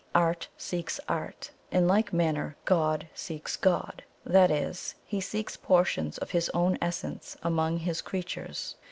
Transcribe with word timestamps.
Art 0.15 0.47
seeks 0.57 0.99
art; 1.07 1.51
in 1.69 1.85
like 1.87 2.11
manner 2.11 2.57
God 2.65 3.07
seeks 3.13 3.55
God 3.55 4.03
that 4.25 4.49
is, 4.49 4.95
He 5.05 5.21
seeks 5.21 5.55
portions 5.57 6.17
of 6.17 6.31
His 6.31 6.49
own 6.55 6.75
essence 6.81 7.37
among 7.43 7.77
His 7.77 8.01
creatures. 8.01 8.77